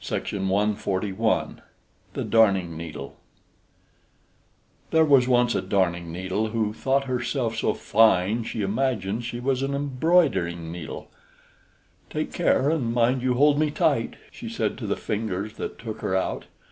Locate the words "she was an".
9.24-9.74